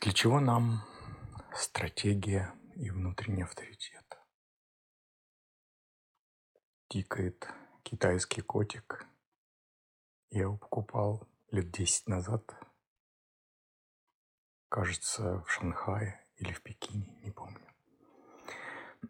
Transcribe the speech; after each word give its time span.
Для 0.00 0.12
чего 0.12 0.38
нам 0.38 0.84
стратегия 1.52 2.54
и 2.76 2.88
внутренний 2.88 3.42
авторитет? 3.42 4.04
Тикает 6.88 7.48
китайский 7.82 8.42
котик. 8.42 9.08
Я 10.30 10.42
его 10.42 10.56
покупал 10.56 11.26
лет 11.50 11.72
десять 11.72 12.06
назад. 12.06 12.54
Кажется, 14.68 15.40
в 15.40 15.50
Шанхае 15.50 16.24
или 16.36 16.52
в 16.52 16.62
Пекине, 16.62 17.18
не 17.24 17.32
помню. 17.32 17.66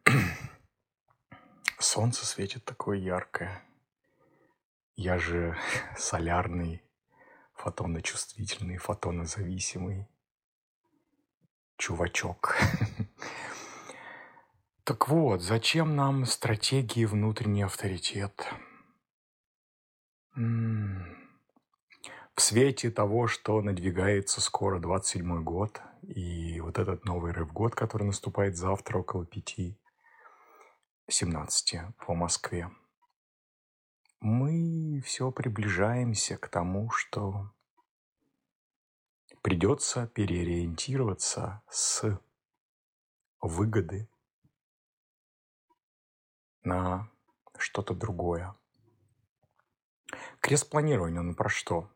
Солнце 1.78 2.24
светит 2.24 2.64
такое 2.64 2.96
яркое. 2.96 3.62
Я 4.96 5.18
же 5.18 5.54
солярный, 5.98 6.82
фотоночувствительный, 7.52 8.78
фотонозависимый 8.78 10.08
чувачок. 11.78 12.56
Так 14.84 15.08
вот, 15.08 15.42
зачем 15.42 15.96
нам 15.96 16.24
стратегии 16.24 17.04
внутренний 17.04 17.60
авторитет? 17.60 18.50
В 20.34 22.40
свете 22.40 22.90
того, 22.90 23.26
что 23.26 23.60
надвигается 23.60 24.40
скоро 24.40 24.78
27 24.78 25.44
год, 25.44 25.82
и 26.04 26.58
вот 26.62 26.78
этот 26.78 27.04
новый 27.04 27.32
рэп-год, 27.32 27.74
который 27.74 28.04
наступает 28.04 28.56
завтра 28.56 29.00
около 29.00 29.26
пяти, 29.26 29.78
17 31.10 31.80
по 32.06 32.14
Москве, 32.14 32.70
мы 34.20 35.02
все 35.04 35.30
приближаемся 35.30 36.38
к 36.38 36.48
тому, 36.48 36.90
что 36.90 37.52
придется 39.48 40.08
переориентироваться 40.08 41.62
с 41.70 42.20
выгоды 43.40 44.06
на 46.64 47.08
что-то 47.56 47.94
другое. 47.94 48.54
Крест 50.40 50.68
планирования, 50.68 51.22
ну 51.22 51.34
про 51.34 51.48
что? 51.48 51.90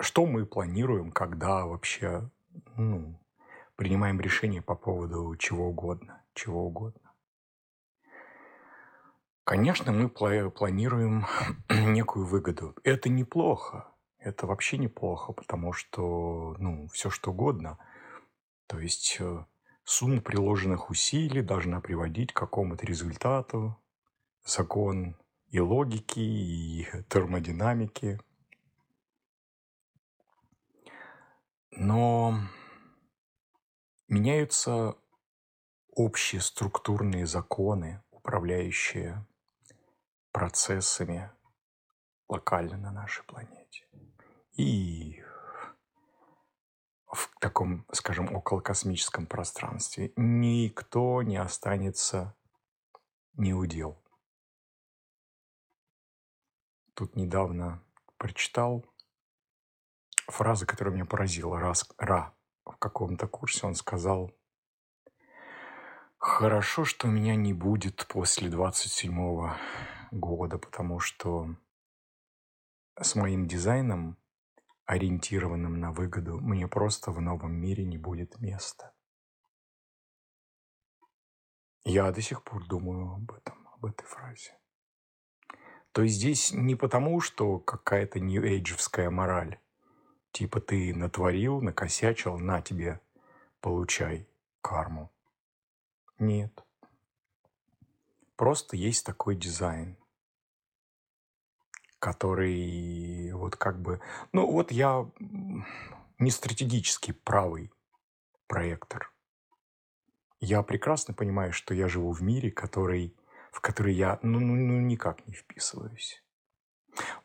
Что 0.00 0.26
мы 0.26 0.46
планируем, 0.46 1.12
когда 1.12 1.64
вообще 1.64 2.28
ну, 2.74 3.16
принимаем 3.76 4.20
решение 4.20 4.62
по 4.62 4.74
поводу 4.74 5.36
чего 5.36 5.68
угодно, 5.68 6.24
чего 6.34 6.66
угодно? 6.66 7.12
Конечно, 9.44 9.92
мы 9.92 10.08
планируем 10.08 11.24
некую 11.68 12.26
выгоду. 12.26 12.74
Это 12.82 13.08
неплохо. 13.08 13.86
Это 14.20 14.46
вообще 14.46 14.76
неплохо, 14.76 15.32
потому 15.32 15.72
что, 15.72 16.54
ну, 16.58 16.86
все 16.88 17.08
что 17.08 17.30
угодно. 17.30 17.78
То 18.66 18.78
есть 18.78 19.16
э, 19.18 19.46
сумма 19.84 20.20
приложенных 20.20 20.90
усилий 20.90 21.40
должна 21.40 21.80
приводить 21.80 22.32
к 22.32 22.36
какому-то 22.36 22.84
результату. 22.84 23.80
Закон 24.44 25.16
и 25.48 25.58
логики, 25.58 26.20
и 26.20 26.86
термодинамики. 27.08 28.20
Но 31.70 32.34
меняются 34.06 34.96
общие 35.88 36.42
структурные 36.42 37.24
законы, 37.24 38.02
управляющие 38.10 39.26
процессами 40.30 41.30
локально 42.28 42.76
на 42.76 42.92
нашей 42.92 43.24
планете. 43.24 43.86
И 44.60 45.24
в 47.06 47.30
таком, 47.40 47.86
скажем, 47.92 48.34
околокосмическом 48.34 49.26
пространстве 49.26 50.12
никто 50.16 51.22
не 51.22 51.38
останется 51.38 52.36
неудел. 53.32 54.04
Тут 56.92 57.16
недавно 57.16 57.82
прочитал 58.18 58.84
фразу, 60.28 60.66
которая 60.66 60.92
меня 60.92 61.06
поразила. 61.06 61.58
Раз, 61.58 61.88
Ра 61.96 62.34
в 62.66 62.76
каком-то 62.76 63.26
курсе 63.26 63.66
он 63.66 63.74
сказал, 63.74 64.30
«Хорошо, 66.18 66.84
что 66.84 67.08
меня 67.08 67.34
не 67.34 67.54
будет 67.54 68.06
после 68.08 68.50
27 68.50 69.54
года, 70.10 70.58
потому 70.58 71.00
что 71.00 71.56
с 73.00 73.14
моим 73.14 73.48
дизайном, 73.48 74.18
ориентированным 74.90 75.78
на 75.78 75.92
выгоду, 75.92 76.40
мне 76.40 76.66
просто 76.66 77.12
в 77.12 77.20
новом 77.20 77.52
мире 77.52 77.84
не 77.84 77.96
будет 77.96 78.40
места. 78.40 78.92
Я 81.84 82.10
до 82.10 82.20
сих 82.20 82.42
пор 82.42 82.66
думаю 82.66 83.12
об 83.12 83.30
этом, 83.30 83.68
об 83.68 83.86
этой 83.86 84.04
фразе. 84.04 84.58
То 85.92 86.02
есть 86.02 86.16
здесь 86.16 86.52
не 86.52 86.74
потому, 86.74 87.20
что 87.20 87.60
какая-то 87.60 88.18
нью-эйджевская 88.18 89.10
мораль, 89.10 89.60
типа 90.32 90.60
ты 90.60 90.92
натворил, 90.92 91.60
накосячил, 91.60 92.36
на 92.38 92.60
тебе, 92.60 93.00
получай 93.60 94.28
карму. 94.60 95.12
Нет. 96.18 96.64
Просто 98.34 98.76
есть 98.76 99.06
такой 99.06 99.36
дизайн 99.36 99.99
который 102.00 103.32
вот 103.32 103.56
как 103.56 103.80
бы... 103.80 104.00
Ну 104.32 104.50
вот 104.50 104.72
я 104.72 105.08
не 106.18 106.30
стратегически 106.30 107.12
правый 107.12 107.70
проектор. 108.48 109.12
Я 110.40 110.62
прекрасно 110.62 111.14
понимаю, 111.14 111.52
что 111.52 111.74
я 111.74 111.86
живу 111.86 112.12
в 112.12 112.22
мире, 112.22 112.50
который, 112.50 113.14
в 113.52 113.60
который 113.60 113.94
я 113.94 114.18
ну, 114.22 114.40
ну, 114.40 114.54
ну 114.54 114.80
никак 114.80 115.26
не 115.26 115.34
вписываюсь. 115.34 116.24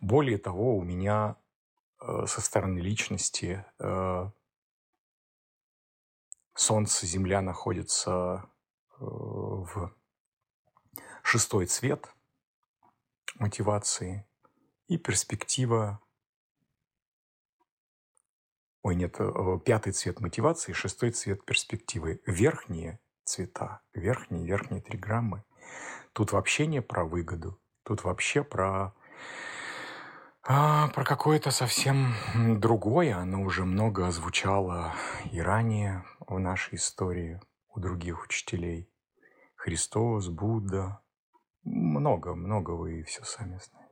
Более 0.02 0.38
того, 0.38 0.78
у 0.78 0.84
меня 0.84 1.38
э, 2.02 2.25
со 2.28 2.42
стороны 2.42 2.80
личности 2.80 3.66
э, 3.80 4.30
Солнце, 6.53 7.06
Земля 7.07 7.42
находятся 7.42 8.50
э, 9.00 9.06
в 9.06 9.96
шестой 11.24 11.66
цвет 11.66 12.13
мотивации 13.36 14.25
и 14.88 14.97
перспектива 14.97 16.00
Ой, 18.85 18.94
нет, 18.94 19.16
э, 19.18 19.59
пятый 19.66 19.94
цвет 19.94 20.19
мотивации, 20.19 20.72
шестой 20.72 21.09
цвет 21.09 21.44
перспективы. 21.44 22.22
Верхние 22.28 23.00
цвета, 23.24 23.81
верхние, 23.95 24.45
верхние 24.45 24.79
три 24.79 24.95
граммы. 24.95 25.44
Тут 26.13 26.34
вообще 26.34 26.68
не 26.68 26.84
про 26.84 27.03
выгоду. 27.03 27.59
Тут 27.81 28.03
вообще 28.03 28.44
про, 28.44 28.94
а, 30.44 30.90
про 30.90 31.03
какое-то 31.03 31.50
совсем 31.50 32.13
другое. 32.59 33.18
Оно 33.18 33.41
уже 33.41 33.66
много 33.66 34.12
звучало 34.12 34.94
и 35.31 35.41
ранее 35.41 36.06
в 36.19 36.38
нашей 36.38 36.75
истории 36.75 37.41
у 37.69 37.79
других 37.79 38.24
учителей. 38.24 38.88
Христос, 39.56 40.28
Будда. 40.28 41.01
Много, 41.63 42.35
много 42.35 42.72
вы 42.72 43.01
все 43.01 43.24
сами 43.24 43.57
знаете 43.57 43.84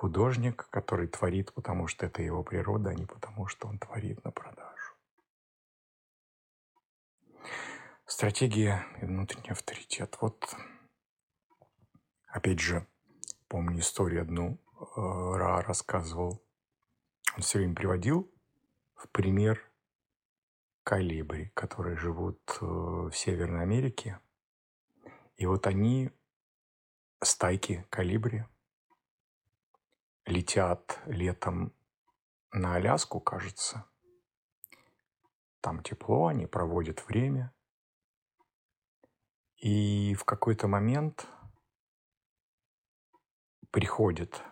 художник, 0.00 0.66
который 0.70 1.08
творит, 1.08 1.52
потому 1.52 1.86
что 1.86 2.06
это 2.06 2.22
его 2.22 2.42
природа, 2.42 2.88
а 2.88 2.94
не 2.94 3.04
потому, 3.04 3.46
что 3.48 3.68
он 3.68 3.78
творит 3.78 4.24
на 4.24 4.30
продажу. 4.30 4.94
Стратегия 8.06 8.86
и 9.02 9.04
внутренний 9.04 9.50
авторитет. 9.50 10.16
Вот, 10.22 10.56
опять 12.28 12.60
же, 12.60 12.86
помню 13.46 13.80
историю 13.80 14.22
одну, 14.22 14.58
э, 14.80 15.36
Ра 15.36 15.60
рассказывал. 15.60 16.42
Он 17.36 17.42
все 17.42 17.58
время 17.58 17.74
приводил 17.74 18.32
в 18.94 19.06
пример 19.10 19.60
калибри, 20.82 21.50
которые 21.52 21.98
живут 21.98 22.40
э, 22.62 22.64
в 22.64 23.12
Северной 23.12 23.60
Америке. 23.60 24.18
И 25.36 25.44
вот 25.44 25.66
они, 25.66 26.10
стайки 27.22 27.86
калибри, 27.90 28.46
летят 30.30 30.98
летом 31.06 31.74
на 32.52 32.76
Аляску, 32.76 33.20
кажется. 33.20 33.84
Там 35.60 35.82
тепло, 35.82 36.28
они 36.28 36.46
проводят 36.46 37.06
время. 37.06 37.52
И 39.56 40.14
в 40.14 40.24
какой-то 40.24 40.68
момент 40.68 41.26
приходит 43.70 44.42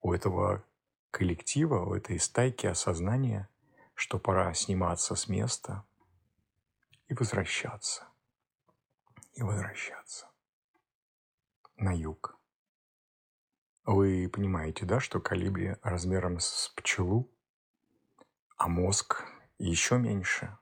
у 0.00 0.12
этого 0.12 0.64
коллектива, 1.10 1.84
у 1.84 1.94
этой 1.94 2.18
стайки 2.18 2.66
осознание, 2.66 3.48
что 3.94 4.18
пора 4.18 4.54
сниматься 4.54 5.14
с 5.14 5.28
места 5.28 5.84
и 7.08 7.14
возвращаться. 7.14 8.08
И 9.34 9.42
возвращаться 9.42 10.30
на 11.76 11.92
юг. 11.92 12.35
Вы 13.86 14.28
понимаете, 14.28 14.84
да, 14.84 14.98
что 14.98 15.20
калибри 15.20 15.76
размером 15.80 16.40
с 16.40 16.72
пчелу, 16.74 17.30
а 18.56 18.66
мозг 18.66 19.24
еще 19.58 19.96
меньше. 19.96 20.58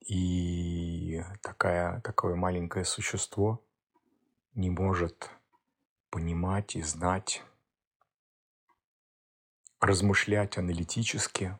И 0.00 1.22
такая, 1.40 2.02
такое 2.02 2.34
маленькое 2.34 2.84
существо 2.84 3.64
не 4.52 4.68
может 4.68 5.30
понимать 6.10 6.76
и 6.76 6.82
знать, 6.82 7.42
размышлять 9.80 10.58
аналитически, 10.58 11.58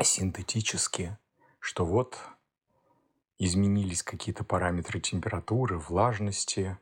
синтетически, 0.00 1.18
что 1.58 1.84
вот 1.84 2.20
изменились 3.38 4.04
какие-то 4.04 4.44
параметры 4.44 5.00
температуры, 5.00 5.76
влажности 5.76 6.78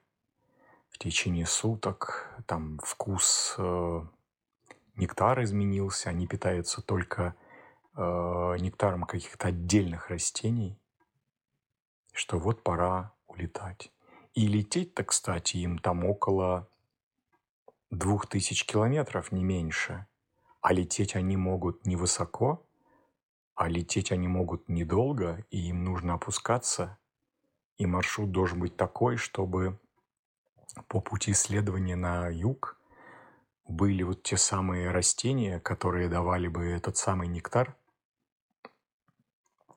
течение 1.01 1.47
суток, 1.47 2.29
там 2.47 2.79
вкус 2.85 3.55
э, 3.59 4.03
нектара 4.97 5.43
изменился, 5.45 6.11
они 6.11 6.27
питаются 6.27 6.83
только 6.83 7.35
э, 7.97 8.57
нектаром 8.61 9.05
каких-то 9.05 9.49
отдельных 9.49 10.11
растений, 10.11 10.79
что 12.13 12.39
вот 12.39 12.63
пора 12.63 13.15
улетать. 13.27 13.93
И 14.35 14.47
лететь-то, 14.47 15.03
кстати, 15.05 15.57
им 15.57 15.79
там 15.79 16.05
около 16.05 16.69
двух 17.91 18.27
тысяч 18.27 18.67
километров, 18.67 19.33
не 19.33 19.43
меньше. 19.43 20.07
А 20.61 20.73
лететь 20.75 21.17
они 21.17 21.37
могут 21.37 21.87
не 21.87 21.97
высоко, 21.97 22.69
а 23.55 23.69
лететь 23.69 24.13
они 24.13 24.29
могут 24.29 24.69
недолго, 24.69 25.45
и 25.51 25.69
им 25.69 25.83
нужно 25.85 26.15
опускаться. 26.15 26.99
И 27.79 27.87
маршрут 27.87 28.31
должен 28.31 28.61
быть 28.61 28.77
такой, 28.77 29.17
чтобы 29.17 29.81
по 30.89 31.01
пути 31.01 31.33
исследования 31.33 31.97
на 31.97 32.29
юг 32.29 32.77
были 33.67 34.03
вот 34.03 34.23
те 34.23 34.37
самые 34.37 34.91
растения, 34.91 35.61
которые 35.61 36.09
давали 36.09 36.49
бы 36.49 36.65
этот 36.67 36.97
самый 36.97 37.29
нектар. 37.29 37.77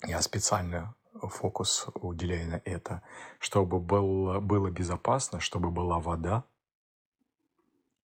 Я 0.06 0.22
специально 0.22 0.96
фокус 1.14 1.88
уделяю 1.94 2.50
на 2.50 2.62
это, 2.66 3.02
чтобы 3.40 3.80
было, 3.80 4.40
было 4.40 4.70
безопасно, 4.70 5.40
чтобы 5.40 5.72
была 5.72 6.00
вода. 6.00 6.44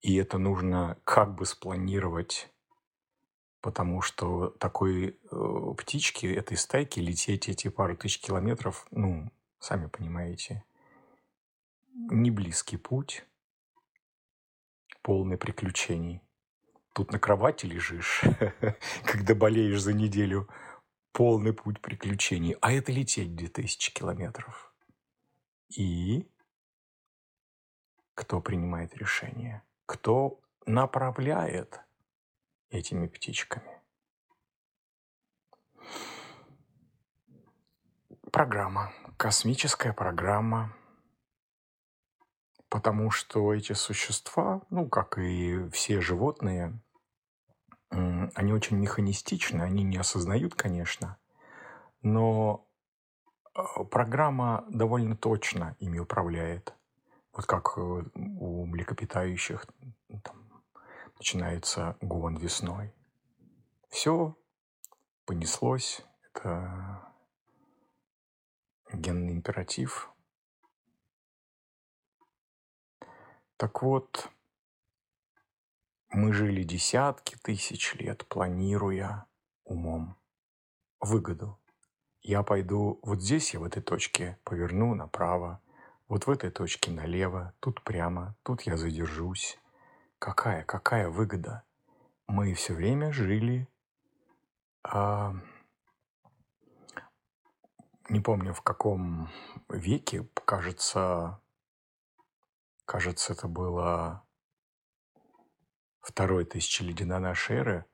И 0.02 0.16
это 0.16 0.38
нужно 0.38 0.98
как 1.04 1.36
бы 1.36 1.46
спланировать, 1.46 2.50
потому 3.60 4.02
что 4.02 4.50
такой 4.52 5.20
э, 5.30 5.74
птичке, 5.78 6.34
этой 6.34 6.56
стайке 6.56 7.02
лететь 7.02 7.50
эти 7.50 7.68
пару 7.68 7.98
тысяч 7.98 8.22
километров, 8.22 8.88
ну, 8.92 9.30
сами 9.60 9.88
понимаете, 9.88 10.64
не 12.12 12.32
близкий 12.32 12.78
путь, 12.78 13.26
полный 15.02 15.38
приключений. 15.38 16.22
Тут 16.94 17.12
на 17.12 17.20
кровати 17.20 17.66
лежишь, 17.66 18.24
когда 19.06 19.36
болеешь 19.36 19.82
за 19.82 19.94
неделю– 19.94 20.50
полный 21.12 21.54
путь 21.54 21.82
приключений, 21.82 22.56
а 22.62 22.72
это 22.72 22.92
лететь 22.92 23.36
2000 23.36 23.94
километров. 23.94 24.74
И 25.70 26.32
кто 28.16 28.42
принимает 28.42 28.96
решение? 28.96 29.64
Кто 29.86 30.40
направляет 30.66 31.82
этими 32.70 33.08
птичками? 33.08 33.82
Программа, 38.32 38.94
космическая 39.18 39.92
программа, 39.92 40.76
потому 42.70 43.12
что 43.12 43.54
эти 43.54 43.74
существа, 43.74 44.62
ну, 44.70 44.88
как 44.88 45.18
и 45.18 45.70
все 45.70 46.02
животные, 46.02 46.80
они 47.90 48.54
очень 48.54 48.78
механистичны, 48.78 49.62
они 49.62 49.84
не 49.84 49.98
осознают, 49.98 50.54
конечно, 50.56 51.18
но 52.02 52.68
а, 53.54 53.84
программа 53.84 54.66
довольно 54.70 55.18
точно 55.18 55.76
ими 55.80 56.00
управляет. 56.00 56.74
Вот 57.34 57.46
как 57.46 57.78
э, 57.78 57.82
у 57.82 58.66
млекопитающих 58.66 59.66
там, 60.24 60.64
начинается 61.18 61.98
гон 62.02 62.38
весной. 62.38 62.94
Все 63.90 64.36
понеслось. 65.26 66.02
Это 66.24 67.14
генный 68.92 69.34
императив. 69.34 70.12
Так 73.60 73.82
вот, 73.82 74.30
мы 76.12 76.32
жили 76.32 76.64
десятки 76.64 77.36
тысяч 77.44 77.94
лет, 77.96 78.26
планируя 78.30 79.26
умом 79.66 80.16
выгоду. 81.02 81.60
Я 82.22 82.42
пойду 82.44 83.02
вот 83.04 83.22
здесь, 83.22 83.54
я 83.54 83.60
в 83.60 83.66
этой 83.66 83.84
точке 83.84 84.40
поверну 84.46 84.96
направо, 84.96 85.62
вот 86.08 86.26
в 86.26 86.30
этой 86.30 86.52
точке 86.52 86.92
налево, 86.92 87.54
тут 87.60 87.84
прямо, 87.84 88.34
тут 88.44 88.62
я 88.62 88.78
задержусь. 88.78 89.60
Какая, 90.20 90.64
какая 90.64 91.10
выгода? 91.10 91.64
Мы 92.28 92.54
все 92.54 92.74
время 92.74 93.12
жили, 93.12 93.68
а, 94.84 95.36
не 98.08 98.22
помню 98.22 98.54
в 98.54 98.62
каком 98.62 99.30
веке, 99.68 100.30
кажется, 100.46 101.42
кажется, 102.90 103.34
это 103.34 103.48
было 103.48 104.26
второе 106.02 106.44
тысячелетие 106.44 107.08
до 107.08 107.20
нашей 107.20 107.58
эры 107.58 107.86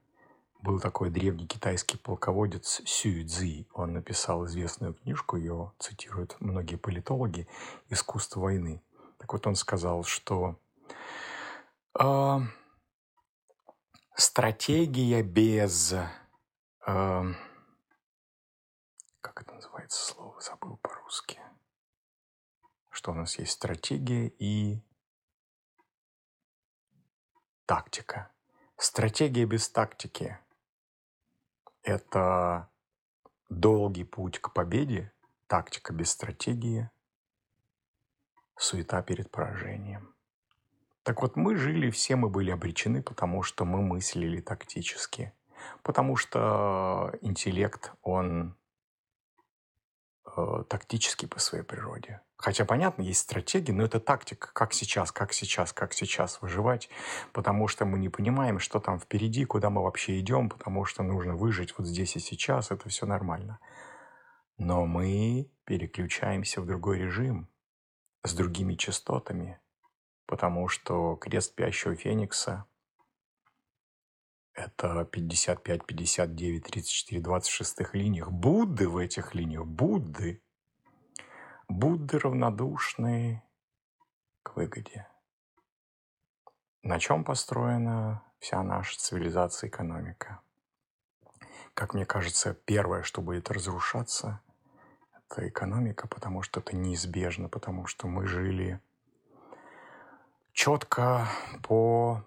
был 0.62 0.80
такой 0.80 1.10
древний 1.10 1.46
китайский 1.46 1.98
полководец 1.98 2.82
Сюй 2.86 3.26
Цзи. 3.26 3.68
Он 3.74 3.92
написал 3.92 4.46
известную 4.46 4.94
книжку, 4.94 5.36
ее 5.36 5.74
цитируют 5.80 6.38
многие 6.40 6.78
политологи 6.78 7.46
«Искусство 7.90 8.40
войны». 8.40 8.82
Так 9.18 9.34
вот 9.34 9.46
он 9.48 9.56
сказал, 9.56 10.06
что 10.06 10.58
э, 12.00 12.40
стратегия 14.16 15.24
без... 15.24 15.94
Э, 16.88 17.34
как 19.20 19.42
это 19.42 19.54
называется 19.56 20.06
слово? 20.06 20.40
Забыл 20.40 20.78
по-русски. 20.78 21.45
Что 23.06 23.12
у 23.12 23.18
нас 23.18 23.38
есть 23.38 23.52
стратегия 23.52 24.30
и 24.40 24.82
тактика. 27.68 28.32
Стратегия 28.78 29.46
без 29.46 29.70
тактики– 29.70 30.40
это 31.84 32.68
долгий 33.48 34.06
путь 34.06 34.40
к 34.40 34.52
победе, 34.54 35.14
тактика 35.46 35.94
без 35.94 36.10
стратегии, 36.10 36.90
суета 38.58 39.04
перед 39.04 39.30
поражением. 39.30 40.16
Так 41.04 41.22
вот, 41.22 41.36
мы 41.36 41.58
жили, 41.58 41.92
все 41.92 42.16
мы 42.16 42.28
были 42.28 42.50
обречены, 42.50 43.04
потому 43.04 43.44
что 43.44 43.66
мы 43.66 43.84
мыслили 43.84 44.42
тактически. 44.42 45.32
Потому 45.84 46.16
что 46.16 47.14
интеллект, 47.22 47.92
он 48.02 48.58
э, 50.26 50.64
тактический 50.68 51.28
по 51.28 51.38
своей 51.38 51.64
природе. 51.64 52.25
Хотя, 52.38 52.66
понятно, 52.66 53.02
есть 53.02 53.22
стратегии, 53.22 53.72
но 53.72 53.84
это 53.86 54.00
тактика, 54.00 54.52
как 54.54 54.74
сейчас, 54.74 55.12
как 55.12 55.32
сейчас, 55.32 55.72
как 55.72 55.94
сейчас 55.94 56.42
выживать, 56.42 56.90
потому 57.32 57.68
что 57.68 57.86
мы 57.86 57.98
не 57.98 58.10
понимаем, 58.10 58.60
что 58.60 58.80
там 58.80 59.00
впереди, 59.00 59.46
куда 59.46 59.70
мы 59.70 59.82
вообще 59.82 60.20
идем, 60.20 60.50
потому 60.50 60.84
что 60.84 61.02
нужно 61.02 61.36
выжить 61.36 61.74
вот 61.78 61.88
здесь 61.88 62.16
и 62.18 62.20
сейчас, 62.20 62.72
это 62.72 62.90
все 62.90 63.06
нормально. 63.06 63.60
Но 64.58 64.86
мы 64.86 65.50
переключаемся 65.64 66.62
в 66.62 66.66
другой 66.66 67.00
режим, 67.00 67.50
с 68.24 68.34
другими 68.34 68.76
частотами, 68.76 69.60
потому 70.26 70.68
что 70.68 71.16
крест 71.16 71.52
спящего 71.52 71.96
феникса– 71.96 72.66
это 74.54 75.06
55, 75.06 75.86
59, 75.86 76.64
34, 76.64 77.22
26 77.22 77.94
линиях. 77.94 78.32
Будды 78.32 78.90
в 78.90 78.98
этих 78.98 79.36
линиях, 79.36 79.66
Будды– 79.66 80.42
Будды 81.68 82.20
равнодушны 82.20 83.44
к 84.44 84.56
выгоде. 84.56 85.08
На 86.84 87.00
чем 87.00 87.24
построена 87.24 88.24
вся 88.40 88.62
наша 88.64 88.98
цивилизация 89.00 89.68
и 89.68 89.72
экономика? 89.72 90.42
Как 91.74 91.94
мне 91.94 92.06
кажется, 92.06 92.54
первое, 92.54 93.02
что 93.02 93.22
будет 93.22 93.50
разрушаться, 93.50 94.42
это 95.12 95.48
экономика, 95.48 96.08
потому 96.08 96.44
что 96.44 96.60
это 96.60 96.76
неизбежно, 96.76 97.50
потому 97.50 97.88
что 97.88 98.08
мы 98.08 98.28
жили 98.28 98.80
четко 100.54 101.28
по 101.64 102.24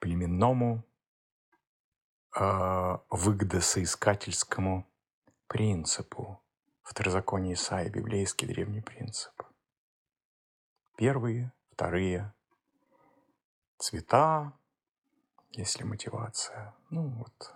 племенному 0.00 0.82
э, 2.34 2.98
выгодосоискательскому 3.10 4.88
принципу. 5.46 6.41
Второзаконие 6.92 7.54
Исаия, 7.54 7.88
библейский 7.88 8.46
древний 8.46 8.82
принцип. 8.82 9.32
Первые, 10.98 11.50
вторые 11.70 12.34
цвета, 13.78 14.52
если 15.52 15.84
мотивация. 15.84 16.74
Ну 16.90 17.08
вот, 17.08 17.54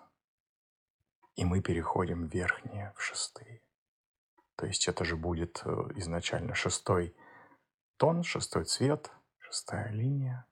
и 1.35 1.45
мы 1.45 1.61
переходим 1.61 2.27
в 2.27 2.33
верхние, 2.33 2.95
в 2.97 3.03
шестые. 3.03 3.61
То 4.57 4.65
есть 4.65 4.89
это 4.89 5.05
же 5.05 5.17
будет 5.17 5.61
э, 5.67 5.71
изначально 5.97 6.55
шестой 6.55 7.15
тон, 7.99 8.23
шестой 8.23 8.65
цвет, 8.65 9.13
шестая 9.39 9.93
линия. 9.93 10.47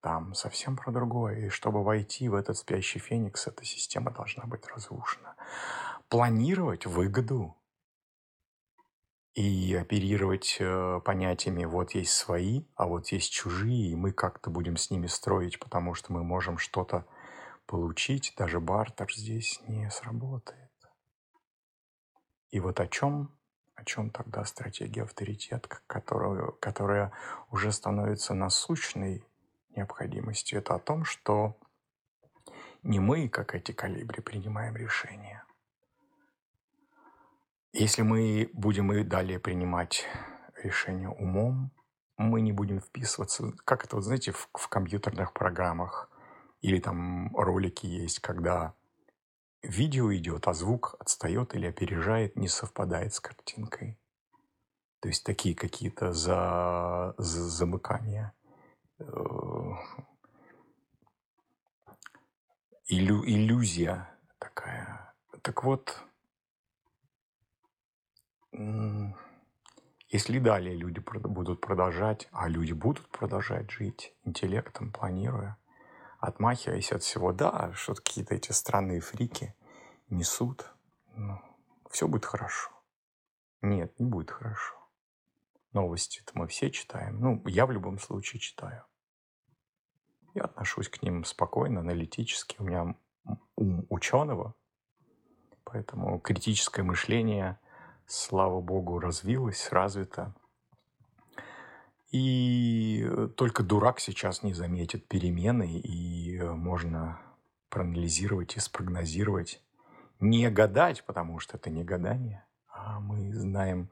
Там 0.00 0.34
совсем 0.34 0.76
про 0.76 0.90
другое. 0.90 1.46
И 1.46 1.48
чтобы 1.48 1.84
войти 1.84 2.28
в 2.28 2.34
этот 2.34 2.56
спящий 2.56 2.98
феникс, 2.98 3.46
эта 3.46 3.64
система 3.64 4.10
должна 4.10 4.46
быть 4.46 4.66
разрушена. 4.66 5.36
Планировать 6.10 6.86
выгоду 6.86 7.56
и 9.34 9.74
оперировать 9.74 10.56
э, 10.58 11.00
понятиями 11.04 11.64
«вот 11.64 11.92
есть 11.92 12.12
свои, 12.12 12.64
а 12.74 12.88
вот 12.88 13.06
есть 13.12 13.32
чужие», 13.32 13.92
и 13.92 13.94
мы 13.94 14.10
как-то 14.10 14.50
будем 14.50 14.76
с 14.76 14.90
ними 14.90 15.06
строить, 15.06 15.60
потому 15.60 15.94
что 15.94 16.12
мы 16.12 16.24
можем 16.24 16.58
что-то 16.58 17.06
получить, 17.64 18.34
даже 18.36 18.58
бартер 18.58 19.06
здесь 19.14 19.60
не 19.68 19.88
сработает. 19.88 20.72
И 22.50 22.58
вот 22.58 22.80
о 22.80 22.88
чем, 22.88 23.38
о 23.76 23.84
чем 23.84 24.10
тогда 24.10 24.44
стратегия 24.44 25.04
авторитет, 25.04 25.68
которая, 25.86 26.50
которая 26.58 27.12
уже 27.52 27.70
становится 27.70 28.34
насущной 28.34 29.24
необходимостью, 29.76 30.58
это 30.58 30.74
о 30.74 30.80
том, 30.80 31.04
что 31.04 31.56
не 32.82 32.98
мы, 32.98 33.28
как 33.28 33.54
эти 33.54 33.70
калибри, 33.70 34.20
принимаем 34.20 34.74
решения. 34.74 35.44
Если 37.72 38.02
мы 38.02 38.50
будем 38.52 38.92
и 38.92 39.04
далее 39.04 39.38
принимать 39.38 40.04
решения 40.62 41.08
умом, 41.08 41.70
мы 42.16 42.40
не 42.40 42.52
будем 42.52 42.80
вписываться, 42.80 43.52
как 43.64 43.84
это, 43.84 43.96
вот, 43.96 44.04
знаете, 44.04 44.32
в, 44.32 44.48
в 44.54 44.68
компьютерных 44.68 45.32
программах 45.32 46.10
или 46.60 46.80
там 46.80 47.34
ролики 47.36 47.86
есть, 47.86 48.18
когда 48.18 48.74
видео 49.62 50.12
идет, 50.14 50.48
а 50.48 50.52
звук 50.52 50.96
отстает 50.98 51.54
или 51.54 51.66
опережает, 51.66 52.36
не 52.36 52.48
совпадает 52.48 53.14
с 53.14 53.20
картинкой. 53.20 53.98
То 55.00 55.08
есть 55.08 55.24
такие 55.24 55.54
какие-то 55.54 56.12
за, 56.12 57.14
за 57.18 57.48
замыкания. 57.48 58.34
Э, 58.98 59.04
Илю, 62.86 63.24
иллюзия 63.24 64.10
такая. 64.38 65.14
Так 65.42 65.62
вот, 65.62 66.02
если 68.52 70.38
далее 70.38 70.74
люди 70.76 71.00
будут 71.00 71.60
продолжать, 71.60 72.28
а 72.32 72.48
люди 72.48 72.72
будут 72.72 73.08
продолжать 73.10 73.70
жить 73.70 74.14
интеллектом, 74.24 74.92
планируя, 74.92 75.56
отмахиваясь 76.18 76.92
от 76.92 77.02
всего, 77.02 77.32
да, 77.32 77.72
что 77.74 77.94
какие-то 77.94 78.34
эти 78.34 78.52
странные 78.52 79.00
фрики 79.00 79.54
несут, 80.08 80.72
ну, 81.14 81.40
все 81.90 82.08
будет 82.08 82.24
хорошо. 82.24 82.70
Нет, 83.62 83.98
не 83.98 84.06
будет 84.06 84.30
хорошо. 84.30 84.74
Новости-то 85.72 86.32
мы 86.34 86.48
все 86.48 86.70
читаем. 86.70 87.20
Ну, 87.20 87.42
я 87.46 87.66
в 87.66 87.70
любом 87.70 87.98
случае 87.98 88.40
читаю. 88.40 88.84
Я 90.34 90.42
отношусь 90.44 90.88
к 90.88 91.02
ним 91.02 91.24
спокойно, 91.24 91.80
аналитически. 91.80 92.56
У 92.58 92.64
меня 92.64 92.96
ум 93.56 93.86
ученого, 93.88 94.54
поэтому 95.64 96.18
критическое 96.20 96.82
мышление, 96.82 97.60
слава 98.10 98.60
богу, 98.60 98.98
развилось, 98.98 99.70
развито. 99.70 100.34
И 102.10 103.08
только 103.36 103.62
дурак 103.62 104.00
сейчас 104.00 104.42
не 104.42 104.52
заметит 104.52 105.06
перемены, 105.06 105.78
и 105.78 106.40
можно 106.42 107.20
проанализировать 107.68 108.56
и 108.56 108.60
спрогнозировать. 108.60 109.62
Не 110.18 110.50
гадать, 110.50 111.04
потому 111.04 111.38
что 111.38 111.56
это 111.56 111.70
не 111.70 111.84
гадание, 111.84 112.44
а 112.68 112.98
мы 112.98 113.32
знаем 113.32 113.88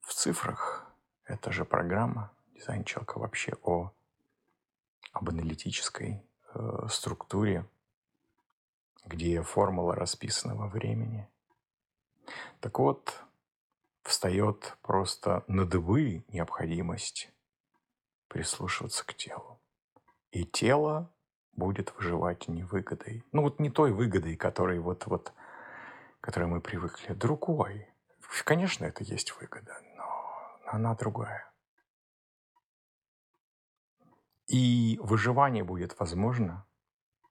в 0.00 0.14
цифрах. 0.14 0.86
Это 1.24 1.50
же 1.50 1.64
программа 1.64 2.30
дизайн 2.54 2.84
человека 2.84 3.18
вообще 3.18 3.54
о, 3.62 3.92
об 5.12 5.28
аналитической 5.28 6.24
э, 6.54 6.86
структуре, 6.88 7.66
где 9.04 9.42
формула 9.42 9.96
расписана 9.96 10.54
во 10.54 10.68
времени. 10.68 11.28
Так 12.60 12.78
вот, 12.78 13.22
встает 14.02 14.76
просто 14.82 15.44
на 15.46 15.64
дыбы 15.64 16.24
необходимость 16.28 17.32
прислушиваться 18.28 19.06
к 19.06 19.14
телу. 19.14 19.60
И 20.30 20.44
тело 20.44 21.14
будет 21.52 21.94
выживать 21.96 22.48
не 22.48 22.64
выгодой. 22.64 23.24
Ну 23.32 23.42
вот 23.42 23.60
не 23.60 23.70
той 23.70 23.92
выгодой, 23.92 24.36
которой 24.36 24.78
вот, 24.78 25.06
вот, 25.06 25.32
которой 26.20 26.46
мы 26.46 26.60
привыкли, 26.60 27.12
другой. 27.12 27.88
Конечно, 28.44 28.84
это 28.86 29.04
есть 29.04 29.38
выгода, 29.38 29.78
но 29.96 30.60
она 30.66 30.94
другая. 30.94 31.52
И 34.46 34.98
выживание 35.02 35.64
будет 35.64 35.98
возможно 35.98 36.66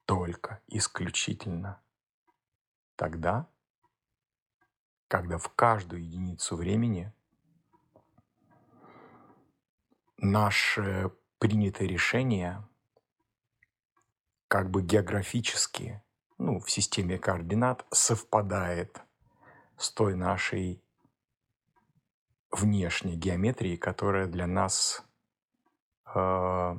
только 0.06 0.60
исключительно 0.66 1.82
тогда, 2.96 3.48
когда 5.12 5.36
в 5.36 5.50
каждую 5.50 6.02
единицу 6.02 6.56
времени 6.56 7.12
наше 10.16 11.12
принятое 11.38 11.86
решение 11.86 12.66
как 14.48 14.70
бы 14.70 14.80
географически, 14.80 16.02
ну, 16.38 16.60
в 16.60 16.70
системе 16.70 17.18
координат 17.18 17.84
совпадает 17.90 19.02
с 19.76 19.90
той 19.90 20.14
нашей 20.14 20.82
внешней 22.50 23.16
геометрией, 23.16 23.76
которая 23.76 24.26
для 24.26 24.46
нас 24.46 25.04
э, 26.06 26.78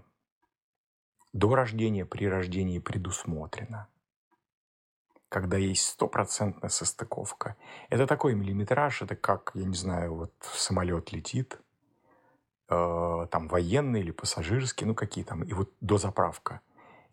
до 1.34 1.56
рождения, 1.56 2.08
при 2.08 2.28
рождении 2.28 2.80
предусмотрена. 2.80 3.93
Когда 5.34 5.58
есть 5.58 5.86
стопроцентная 5.86 6.70
состыковка. 6.70 7.56
Это 7.90 8.06
такой 8.06 8.36
миллиметраж, 8.36 9.02
это 9.02 9.16
как, 9.16 9.50
я 9.56 9.66
не 9.66 9.74
знаю, 9.74 10.14
вот 10.14 10.34
самолет 10.54 11.12
летит, 11.12 11.60
э, 12.70 13.28
там 13.32 13.48
военный 13.48 14.02
или 14.02 14.12
пассажирский, 14.12 14.86
ну 14.86 14.94
какие 14.94 15.24
там, 15.24 15.42
и 15.42 15.52
вот 15.54 15.72
до 15.82 15.98
заправка. 15.98 16.62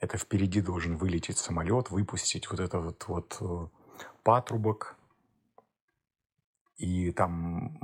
Это 0.00 0.18
впереди 0.18 0.60
должен 0.60 0.98
вылететь 0.98 1.38
самолет, 1.38 1.90
выпустить 1.90 2.50
вот 2.50 2.60
это 2.60 2.80
вот, 2.80 3.08
вот 3.08 3.38
э, 3.40 3.68
патрубок, 4.22 4.96
и 6.76 7.12
там 7.12 7.78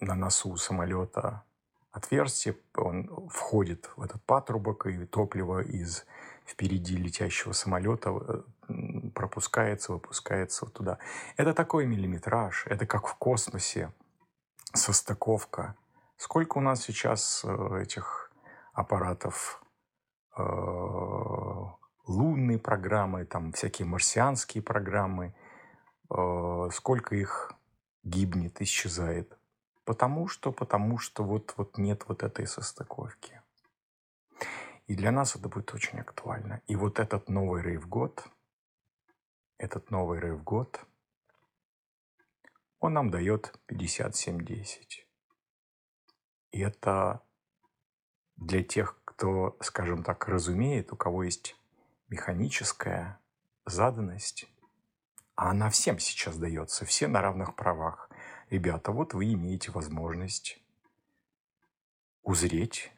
на 0.00 0.16
носу 0.16 0.56
самолета 0.56 1.44
отверстие, 1.92 2.56
он 2.74 3.28
входит 3.28 3.88
в 3.94 4.02
этот 4.02 4.20
патрубок, 4.24 4.88
и 4.88 5.06
топливо 5.06 5.60
из 5.60 6.06
впереди 6.48 6.96
летящего 6.96 7.52
самолета 7.52 8.10
э, 8.10 8.42
пропускается, 9.14 9.92
выпускается 9.92 10.64
вот 10.64 10.74
туда. 10.74 10.98
Это 11.36 11.54
такой 11.54 11.86
миллиметраж, 11.86 12.66
это 12.66 12.86
как 12.86 13.06
в 13.06 13.14
космосе 13.16 13.92
состыковка– 14.74 15.76
Сколько 16.18 16.58
у 16.58 16.60
нас 16.60 16.82
сейчас 16.82 17.44
э, 17.44 17.82
этих 17.82 18.32
аппаратов 18.72 19.62
э, 20.36 20.42
лунные 22.06 22.58
программы, 22.58 23.24
там 23.24 23.52
всякие 23.52 23.86
марсианские 23.86 24.62
программы, 24.62 25.34
сколько 26.72 27.14
их 27.14 27.52
гибнет, 28.02 28.62
исчезает. 28.62 29.38
Потому 29.84 30.26
что, 30.26 30.52
потому 30.52 30.96
что 30.96 31.22
вот, 31.22 31.52
вот 31.58 31.76
нет 31.76 32.04
вот 32.08 32.22
этой 32.22 32.46
состыковки. 32.46 33.42
И 34.88 34.94
для 34.94 35.12
нас 35.12 35.36
это 35.36 35.50
будет 35.50 35.74
очень 35.74 36.00
актуально. 36.00 36.62
И 36.66 36.74
вот 36.74 36.98
этот 36.98 37.28
новый 37.28 37.62
рейв-год, 37.62 38.26
этот 39.58 39.90
новый 39.90 40.18
рейв-год, 40.18 40.80
он 42.80 42.94
нам 42.94 43.10
дает 43.10 43.54
5710. 43.66 45.06
И 46.52 46.60
это 46.60 47.22
для 48.36 48.64
тех, 48.64 48.98
кто, 49.04 49.58
скажем 49.60 50.02
так, 50.02 50.26
разумеет, 50.26 50.90
у 50.90 50.96
кого 50.96 51.22
есть 51.22 51.54
механическая 52.08 53.20
заданность, 53.66 54.50
а 55.34 55.50
она 55.50 55.68
всем 55.68 55.98
сейчас 55.98 56.38
дается, 56.38 56.86
все 56.86 57.08
на 57.08 57.20
равных 57.20 57.56
правах. 57.56 58.08
Ребята, 58.48 58.90
вот 58.92 59.12
вы 59.12 59.34
имеете 59.34 59.70
возможность 59.70 60.62
узреть 62.22 62.90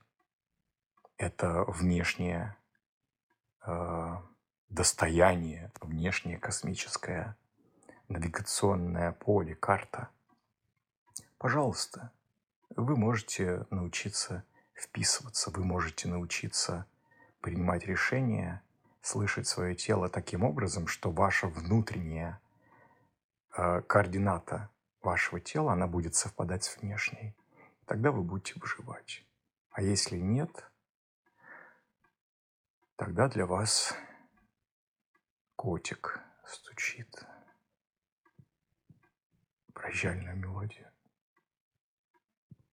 это 1.20 1.64
внешнее 1.64 2.56
э, 3.66 4.16
достояние, 4.70 5.70
внешнее 5.82 6.38
космическое 6.38 7.36
навигационное 8.08 9.12
поле, 9.12 9.54
карта. 9.54 10.08
Пожалуйста, 11.36 12.10
вы 12.74 12.96
можете 12.96 13.66
научиться 13.68 14.44
вписываться, 14.74 15.50
вы 15.50 15.62
можете 15.62 16.08
научиться 16.08 16.86
принимать 17.42 17.84
решения 17.84 18.62
слышать 19.02 19.46
свое 19.46 19.74
тело 19.74 20.08
таким 20.08 20.42
образом, 20.42 20.86
что 20.86 21.10
ваша 21.10 21.48
внутренняя 21.48 22.40
э, 23.58 23.82
координата 23.82 24.70
вашего 25.02 25.38
тела, 25.38 25.74
она 25.74 25.86
будет 25.86 26.14
совпадать 26.14 26.64
с 26.64 26.78
внешней. 26.78 27.36
Тогда 27.84 28.10
вы 28.10 28.22
будете 28.22 28.54
выживать. 28.58 29.22
А 29.70 29.82
если 29.82 30.16
нет, 30.16 30.69
тогда 33.00 33.28
для 33.28 33.46
вас 33.46 33.94
котик 35.56 36.20
стучит 36.44 37.24
прощальную 39.72 40.36
мелодию. 40.36 40.89